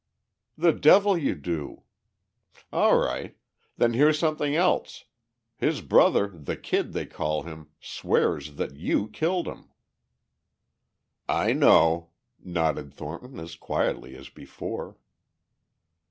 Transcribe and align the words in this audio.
"The 0.57 0.73
devil 0.73 1.15
you 1.15 1.35
do? 1.35 1.83
All 2.73 2.97
right. 2.97 3.37
Then 3.77 3.93
here's 3.93 4.17
something 4.17 4.55
else. 4.55 5.05
His 5.57 5.81
brother, 5.81 6.27
the 6.29 6.57
Kid, 6.57 6.93
they 6.93 7.05
call 7.05 7.43
him, 7.43 7.69
swears 7.79 8.55
that 8.55 8.75
you 8.77 9.07
killed 9.09 9.47
him." 9.47 9.69
"I 11.29 11.53
know," 11.53 12.09
nodded 12.43 12.95
Thornton 12.95 13.39
as 13.39 13.55
quietly 13.55 14.15
as 14.15 14.29
before. 14.29 14.97